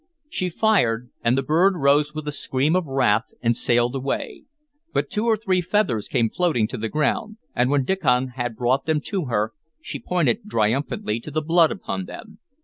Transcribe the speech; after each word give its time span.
She 0.27 0.49
fired, 0.49 1.11
and 1.23 1.37
the 1.37 1.43
bird 1.43 1.75
rose 1.77 2.15
with 2.15 2.27
a 2.27 2.31
scream 2.31 2.75
of 2.75 2.87
wrath 2.87 3.35
and 3.39 3.55
sailed 3.55 3.93
away. 3.93 4.45
But 4.93 5.11
two 5.11 5.27
or 5.27 5.37
three 5.37 5.61
feathers 5.61 6.07
came 6.07 6.31
floating 6.31 6.67
to 6.69 6.77
the 6.79 6.89
ground, 6.89 7.37
and 7.55 7.69
when 7.69 7.85
Diccon 7.85 8.29
had 8.29 8.55
brought 8.55 8.87
them 8.87 8.99
to 9.01 9.25
her 9.25 9.53
she 9.79 9.99
pointed 9.99 10.49
triumphantly 10.49 11.19
to 11.19 11.29
the 11.29 11.43
blood 11.43 11.69
upon 11.69 12.05
them. 12.05 12.39